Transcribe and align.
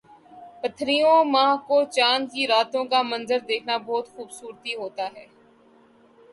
پرتھویں 0.61 1.23
ماہ 1.33 1.53
کو 1.67 1.77
چاند 1.95 2.23
کی 2.33 2.43
راتوں 2.47 2.83
کا 2.91 3.01
منظر 3.11 3.39
دیکھنا 3.47 3.77
بہت 3.87 4.05
خوبصورتی 4.13 4.73
ہوتا 4.75 5.05
ہے 5.15 5.25